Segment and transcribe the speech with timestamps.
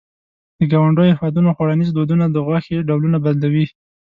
[0.59, 3.65] د ګاونډیو هېوادونو خوړنيز دودونه د غوښې ډولونه بدلوي.